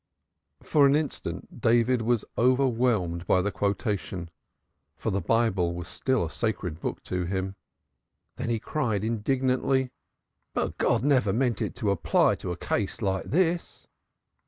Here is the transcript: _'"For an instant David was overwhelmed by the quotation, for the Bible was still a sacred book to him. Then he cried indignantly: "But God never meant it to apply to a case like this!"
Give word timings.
_'"For 0.65 0.87
an 0.87 0.95
instant 0.95 1.61
David 1.61 2.01
was 2.01 2.25
overwhelmed 2.35 3.27
by 3.27 3.43
the 3.43 3.51
quotation, 3.51 4.31
for 4.97 5.11
the 5.11 5.21
Bible 5.21 5.75
was 5.75 5.87
still 5.87 6.25
a 6.25 6.29
sacred 6.31 6.79
book 6.79 7.03
to 7.03 7.25
him. 7.25 7.55
Then 8.37 8.49
he 8.49 8.57
cried 8.57 9.03
indignantly: 9.03 9.91
"But 10.55 10.79
God 10.79 11.03
never 11.03 11.31
meant 11.31 11.61
it 11.61 11.75
to 11.75 11.91
apply 11.91 12.33
to 12.37 12.51
a 12.51 12.57
case 12.57 13.03
like 13.03 13.25
this!" 13.25 13.85